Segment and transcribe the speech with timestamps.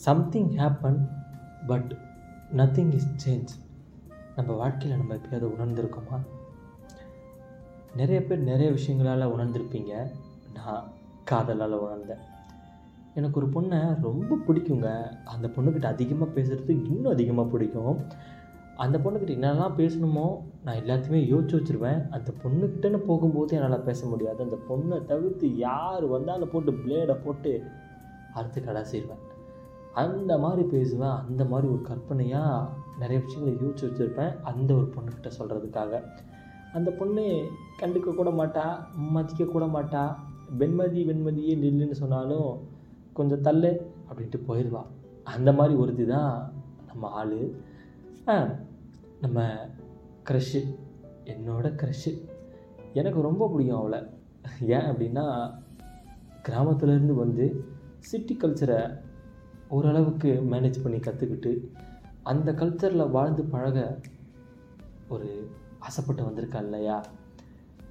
[0.00, 1.08] Something happen
[1.66, 1.96] but
[2.56, 3.48] nothing is change
[4.36, 6.18] நம்ம வாழ்க்கையில் நம்ம எப்பயாவது உணர்ந்திருக்கோமா?
[7.96, 10.10] நிறைய பேர் நிறைய விஷயங்களால் உணர்ந்திருப்பீங்க.
[10.54, 10.92] நான்
[11.24, 12.16] காதலால் உணர்ந்தேன்.
[13.14, 15.16] எனக்கு ஒரு பொண்ணை ரொம்ப பிடிக்குங்க.
[15.24, 18.06] அந்த பொண்ணுக்கிட்ட அதிகமாக பேசுகிறது இன்னும் அதிகமாக பிடிக்கும்.
[18.76, 22.08] அந்த பொண்ணுக்கிட்ட என்னெல்லாம் பேசணுமோ நான் எல்லாத்தையுமே யோசிச்சு வச்சுருவேன்.
[22.08, 24.42] அந்த பொண்ணுக்கிட்டன்னு போகும்போது என்னால் பேச முடியாது.
[24.42, 27.62] அந்த பொண்ணை தவிர்த்து யார் வந்தாலும் போட்டு பிளேடை போட்டு
[28.34, 29.28] அறுத்து கடாசிடுவேன்.
[29.94, 36.02] அந்த மாதிரி பேசுவேன் அந்த மாதிரி ஒரு கற்பனையாக நிறைய விஷயங்களை யோசிச்சு வச்சுருப்பேன் அந்த ஒரு பொண்ணுக்கிட்ட சொல்கிறதுக்காக
[36.72, 37.50] அந்த பொண்ணு
[37.80, 40.14] கண்டுக்க கூட மாட்டா மதிக்க கூட மாட்டா.
[40.58, 42.68] வெண்மதி வெண்மதியே நில்லுன்னு சொன்னாலும்
[43.12, 44.82] கொஞ்சம் தள்ளு அப்படின்ட்டு போயிடுவா
[45.24, 46.52] அந்த மாதிரி ஒருத்தி தான்
[46.86, 47.52] நம்ம ஆள்.
[49.20, 49.54] நம்ம
[50.30, 50.60] க்ரஷ்ஷு
[51.24, 52.28] என்னோட க்ரஷ்ஷு
[52.92, 54.00] எனக்கு ரொம்ப பிடிக்கும் அவளை.
[54.60, 55.52] ஏன் அப்படின்னா
[56.48, 57.64] கிராமத்துலேருந்து வந்து
[57.98, 59.00] சிட்டி கல்ச்சரை
[59.70, 61.52] ஓரளவுக்கு மேனேஜ் பண்ணி கற்றுக்கிட்டு
[62.22, 63.78] அந்த கல்ச்சரில் வாழ்ந்து பழக
[65.08, 65.28] ஒரு
[65.78, 66.96] ஆசைப்பட்டு வந்திருக்கா இல்லையா?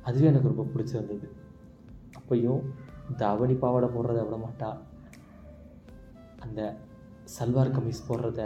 [0.04, 1.28] அதுவே எனக்கு ரொம்ப பிடிச்சிருந்தது
[2.20, 2.62] அப்பையும்
[3.18, 4.70] தாவணி பாவாடை போடுறத விட மாட்டா.
[6.40, 6.62] அந்த
[7.38, 8.42] சல்வார் கமீஸ் போடுறத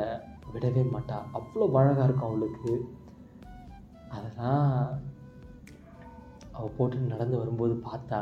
[0.53, 1.17] விடவே மாட்டா.
[1.38, 2.73] அவ்வளோ அழகாக இருக்கும் அவளுக்கு.
[4.09, 4.71] அதெல்லாம்
[6.52, 8.19] அவள் போட்டு நடந்து வரும்போது பார்த்தா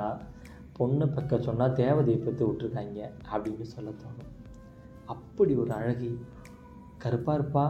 [0.77, 2.99] பொண்ணை பக்க சொன்னால் தேவதையை பற்றி விட்ருக்காங்க
[3.33, 4.31] அப்படின்னு சொல்ல தோணும்.
[5.14, 6.12] அப்படி ஒரு அழகி
[7.04, 7.66] கருப்பாக இருப்பா.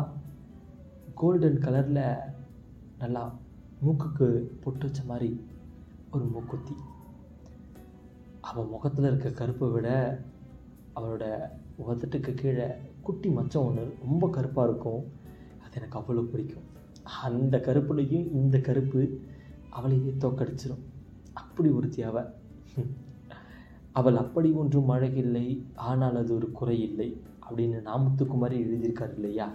[1.19, 2.03] கோல்டன் கலரில்
[3.01, 3.23] நல்லா
[3.85, 4.27] மூக்குக்கு
[4.63, 5.29] பொட்டு வச்ச மாதிரி
[6.13, 6.75] ஒரு மூக்குத்தி.
[8.49, 9.89] அவள் முகத்தில் இருக்க கருப்பை விட
[10.97, 11.25] அவளோட
[11.85, 12.67] உதட்டுக்கு கீழே
[13.05, 15.03] குட்டி மச்சம் ஒன்று ரொம்ப கருப்பாக இருக்கும்.
[15.63, 16.67] அது எனக்கு அவ்வளோ பிடிக்கும்.
[17.27, 19.01] அந்த கருப்புலையும் இந்த கருப்பு
[19.77, 20.85] அவளையே தோக்கடிச்சிடும்
[21.41, 22.29] அப்படி ஒருத்தி அவள்
[23.99, 25.47] அவள் அப்படி ஒன்றும் அழகில்லை.
[25.89, 27.09] ஆனால் அது ஒரு குறை இல்லை.
[27.51, 29.49] அப்படின்னு நாமத்துக்குமாரி எழுதியிருக்காரு இல்லையா?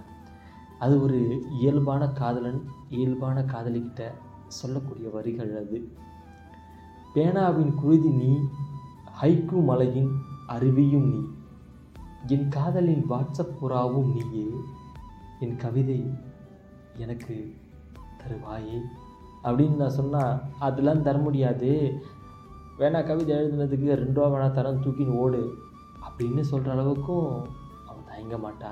[0.79, 4.03] அது ஒரு இயல்பான காதலன் இயல்பான காதலிக்கிட்ட
[4.47, 5.89] சொல்லக்கூடிய வரிகள் அது.
[7.15, 8.39] பேனாவின் குருதி நீ
[9.23, 10.11] ஹைக்கு மலையின்
[10.49, 11.25] அருவியும் நீ.
[12.27, 14.47] என் காதலின் வாட்ஸ்அப் புறாவும் நீயே.
[15.41, 16.11] என் கவிதை
[16.97, 17.55] எனக்கு
[18.19, 18.81] தருவாயே.
[19.45, 22.01] அப்படின்னு நான் சொன்னால் அதெல்லாம் தர முடியாது.
[22.79, 25.55] வேணா கவிதை எழுதுனதுக்கு ரெண்டு ரூபா வேணா தரம் தூக்கின்னு ஓடு.
[26.09, 27.43] அப்படின்னு சொல்கிற அளவுக்கும்
[28.17, 28.71] தயங்க மாட்டா.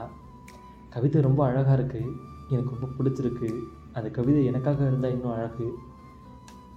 [0.90, 2.12] கவிதை ரொம்ப அழகாக இருக்குது
[2.48, 3.48] எனக்கு ரொம்ப பிடிச்சிருக்கு.
[3.92, 5.66] அந்த கவிதை எனக்காக இருந்தால் இன்னும் அழகு.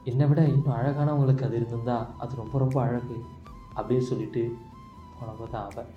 [0.03, 3.17] என்னை விட இன்னும் அழகானவங்களுக்கு அது இருந்திருந்தா அது ரொம்ப ரொம்ப அழகு
[3.75, 4.55] அப்படின்னு சொல்லிட்டு
[5.17, 5.89] போனவங்க தான் அவள்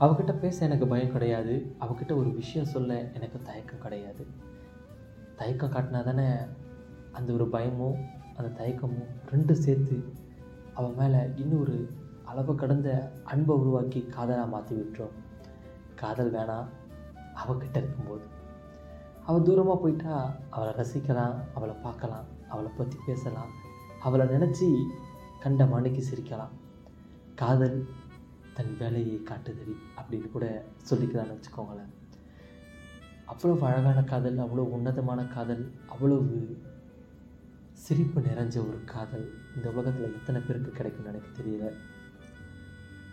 [0.00, 1.76] அவகிட்ட பேச எனக்கு பயம் கிடையாது.
[1.80, 4.26] அவகிட்ட ஒரு விஷயம் சொல்ல எனக்கு தயக்கம் கிடையாது.
[5.36, 6.28] தயக்கம் காட்டினா தானே
[7.12, 7.98] அந்த ஒரு பயமும்
[8.36, 9.96] அந்த தயக்கமும் ரெண்டும் சேர்த்து
[10.74, 11.90] அவன் மேலே இன்னொரு
[12.30, 12.88] அளவு கடந்த
[13.32, 15.16] அன்பை உருவாக்கி காதலாக மாற்றி விட்டுரும்.
[16.00, 16.68] காதல் வேணாம்
[17.42, 18.24] அவகிட்ட இருக்கும்போது.
[19.28, 20.14] அவள் தூரமாக போயிட்டா
[20.54, 23.52] அவளை ரசிக்கலாம் அவளை பார்க்கலாம் அவளை பற்றி பேசலாம்
[24.06, 24.68] அவளை நினச்சி
[25.44, 26.54] கண்ட மணிக்கு சிரிக்கலாம்.
[27.42, 27.78] காதல்
[28.56, 30.46] தன் வேலையை காட்டுதடி அப்படின்னு கூட
[30.88, 31.92] சொல்லிக்கிறான்னு வச்சுக்கோங்களேன்.
[33.32, 35.64] அவ்வளோ அழகான காதல் அவ்வளோ உன்னதமான காதல்
[35.94, 36.38] அவ்வளவு
[37.84, 39.26] சிரிப்பு நிறைஞ்ச ஒரு காதல்
[39.56, 41.66] இந்த உலகத்தில் எத்தனை பேருக்கு கிடைக்கும்னு எனக்கு தெரியல.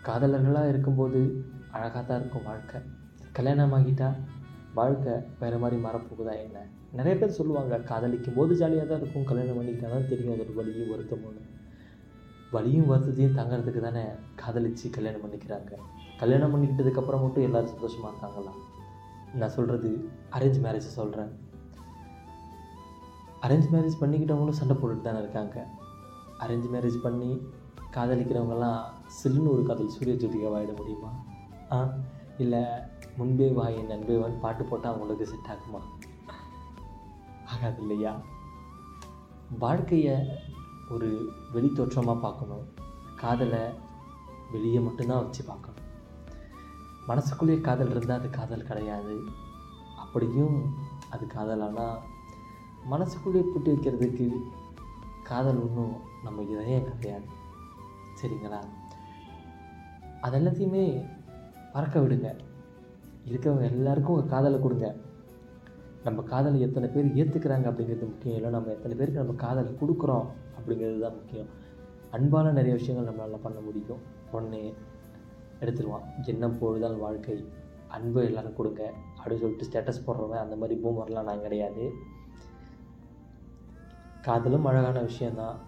[0.08, 2.80] காதலர்களாக இருக்கும்போது அழகாக தான் இருக்கும் வாழ்க்கை.
[3.32, 4.14] கல்யாணம் ஆகிட்டா
[4.74, 6.58] வாழ்க்கை வேறு மாதிரி மாறப்போகுதா என்ன?
[6.92, 11.40] நிறைய பேர் சொல்லுவாங்க காதலிக்கும் போது ஜாலியாக தான் இருக்கும் கல்யாணம் பண்ணிக்கிட்டா தான் தெரியும் அதோட வலியும் வருத்தமும்
[12.50, 14.04] வலியும் வருத்தத்தையும் தாங்கிறதுக்கு தானே
[14.34, 15.72] காதலித்து கல்யாணம் பண்ணிக்கிறாங்க.
[16.18, 18.52] கல்யாணம் பண்ணிக்கிட்டதுக்கப்புறம் மட்டும் எல்லோரும் சந்தோஷமாக இருக்காங்களா?
[19.34, 21.30] நான் சொல்கிறது அரேஞ்ச் மேரேஜ் சொல்கிறேன்
[23.42, 25.66] அரேஞ்ச் மேரேஜ் பண்ணிக்கிட்டவங்களும் சண்டை போட்டுட்டு தானே இருக்காங்க.
[26.40, 27.42] அரேஞ்ச் மேரேஜ் பண்ணி
[27.96, 31.22] காதலிக்கிறவங்கெல்லாம் சில்லுன்னு ஒரு காதல் சூரிய ஜோதிகாவாயிட முடியுமா?
[31.72, 31.88] ஆ?
[32.38, 32.64] இல்லை
[33.16, 35.80] முன்பே வா என் நண்பே பாட்டு போட்டால் அவங்களுக்கு செட் ஆகுமா?
[37.44, 38.20] ஆகாது இல்லையா?
[39.58, 40.16] வாழ்க்கையை
[40.90, 42.68] ஒரு வெளித்தோற்றமாக பார்க்கணும்.
[43.16, 43.60] காதலை
[44.52, 45.84] வெளியே மட்டும்தான் வச்சு பார்க்கணும்.
[47.06, 49.22] மனசுக்குள்ளேயே காதல் இருந்தால் அது காதல் கிடையாது.
[49.96, 50.74] அப்படியும்
[51.10, 51.98] அது காதலானால்
[52.84, 54.42] மனசுக்குள்ளேயே பூட்டி வைக்கிறதுக்கு
[55.22, 57.26] காதல் ஒன்றும் நம்ம இதயம் கிடையாது.
[58.22, 58.64] சரிங்களா?
[60.20, 61.06] அது எல்லாத்தையுமே
[61.72, 62.34] பறக்க விடுங்க.
[63.28, 64.94] இருக்கவங்க எல்லாருக்கும் ஒரு காதலை கொடுங்க.
[66.04, 68.36] நம்ம காதலை எத்தனை பேர் ஏற்றுக்கிறாங்க அப்படிங்கிறது முக்கியம்.
[68.36, 70.26] இல்லை நம்ம எத்தனை பேருக்கு நம்ம காதலை கொடுக்குறோம்
[70.58, 71.46] அப்படிங்கிறது தான் முக்கியம்.
[72.10, 73.98] அன்பான நிறைய விஷயங்கள் நம்மளால் பண்ண முடியும்.
[74.32, 74.74] ஒன்று
[75.60, 76.26] எடுத்துருவான்.
[76.26, 77.48] என்ன பொழுதால் வாழ்க்கை.
[77.88, 78.92] அன்பு எல்லோரும் கொடுங்க.
[79.18, 81.92] அப்படின்னு சொல்லிட்டு ஸ்டேட்டஸ் போடுறவன் அந்த மாதிரி பூமர்லாம் நான் கிடையாது.
[84.22, 85.58] காதலும் அழகான விஷயந்தான்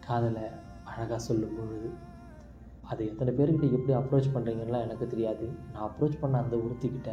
[0.00, 0.42] காதலை
[0.84, 2.10] அழகாக சொல்லும் பொழுது
[2.90, 5.46] அதை எத்தனை பேர்கிட்ட எப்படி அப்ரோச் பண்ணுறீங்கலாம் எனக்கு தெரியாது.
[5.72, 7.12] நான் அப்ரோச் பண்ண அந்த ஒருத்திக்கிட்ட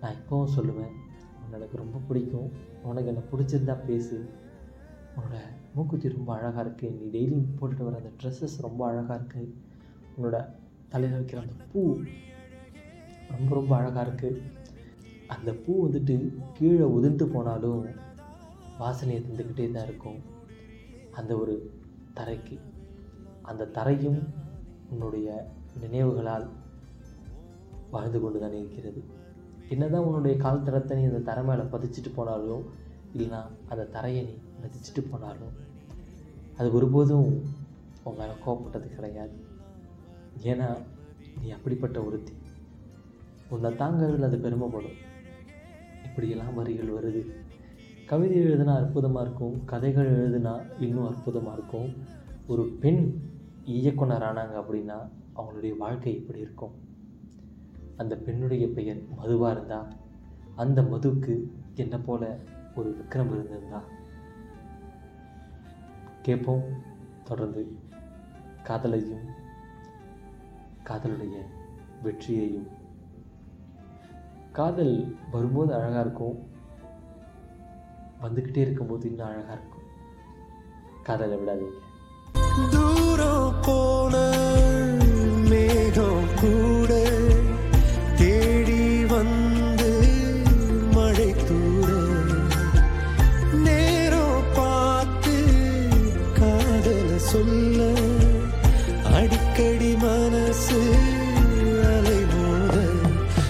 [0.00, 0.94] நான் இப்போவும் சொல்லுவேன்
[1.42, 2.48] உன்னை எனக்கு ரொம்ப பிடிக்கும்.
[2.82, 4.18] உனக்கு என்னை பிடிச்சிருந்தா பேசு.
[5.16, 5.38] உன்னோட
[5.74, 9.52] மூக்குத்தி ரொம்ப அழகாக இருக்குது நீ டெய்லியும் போட்டுட்டு வர அந்த ட்ரெஸ்ஸஸ் ரொம்ப அழகாக இருக்குது
[10.16, 10.38] உன்னோட
[10.88, 11.80] தலையில் வைக்கிற அந்த பூ
[13.28, 14.40] ரொம்ப ரொம்ப அழகாக இருக்குது
[15.26, 16.16] அந்த பூ வந்துட்டு
[16.52, 17.84] கீழே உதிர்ந்து போனாலும்
[18.80, 20.20] வாசனையை தந்துக்கிட்டே தான் இருக்கும்.
[21.10, 21.54] அந்த ஒரு
[22.14, 22.56] தரைக்கு.
[23.44, 24.20] அந்த தரையும்
[24.90, 25.50] உன்னுடைய
[25.80, 26.48] நினைவுகளால்
[27.90, 29.04] வாழ்ந்து கொண்டு தானே இருக்கிறது.
[29.68, 32.64] என்னதான் உன்னுடைய கால் தரத்தை நீ அந்த தரை மேலே பதிச்சுட்டு போனாலும்
[33.16, 35.54] இல்லைனா அந்த தரையை நீ மிதிச்சுட்டு போனாலும்
[36.58, 37.42] அது ஒருபோதும்
[38.04, 39.32] உன் கோவப்பட்டது கிடையாது.
[40.42, 40.78] ஏன்னா
[41.42, 42.32] நீ அப்படிப்பட்ட ஒருத்தி.
[43.48, 44.98] உன்னை தாங்கிறதுல அது பெருமைப்படும்.
[46.04, 47.22] இப்படியெல்லாம் வரிகள் வருது.
[48.06, 51.92] கவிதை எழுதுனா அற்புதமாக இருக்கும் கதைகள் எழுதுனா இன்னும் அற்புதமாக இருக்கும்.
[52.46, 53.20] ஒரு பெண்
[53.64, 56.74] இயக்குனர் ஆனாங்க அப்படின்னா அவங்களுடைய வாழ்க்கை எப்படி இருக்கும்.
[57.96, 59.88] அந்த பெண்ணுடைய பெயர் மதுவாக இருந்தா
[60.56, 61.42] அந்த மதுவுக்கு
[61.74, 62.38] என்ன போல
[62.74, 63.82] ஒரு விக்ரம் இருந்திருந்தா?
[66.22, 66.62] கேட்போம்
[67.24, 67.76] தொடர்ந்து
[68.64, 69.24] காதலையும்
[70.84, 71.40] காதலுடைய
[72.02, 72.66] வெற்றியையும்.
[74.52, 76.48] காதல் வரும்போது அழகாக இருக்கும்.
[78.22, 79.82] வந்துக்கிட்டே இருக்கும்போது இன்னும் அழகாக இருக்கும்.
[81.02, 82.83] காதலை விடாதீங்க.
[83.16, 84.14] தூரம் போன
[85.50, 86.92] மேகம் கூட
[88.16, 89.90] தேடி வந்து
[90.94, 91.90] மழை தூர
[93.66, 95.36] நேரம் பார்த்து
[96.38, 97.78] காதல சொல்ல
[99.12, 100.80] அடிக்கடி மனசு
[101.92, 102.76] அலைமோத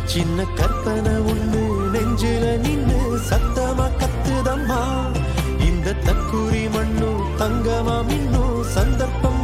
[0.06, 1.64] சின்ன கற்பனை ஒண்ணு
[1.94, 3.00] நெஞ்சில நின்னு
[3.30, 4.82] சத்தமா கத்துதம்மா.
[5.60, 9.43] இந்த தக்குரி மண்ணும் தங்கமா மின்னுதம்மா